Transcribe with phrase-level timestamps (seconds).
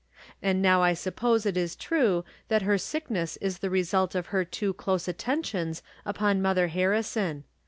[0.41, 4.43] And now I suppose it is true that her sickness is the result of her
[4.43, 7.43] too close attentions upon Mother Harrison.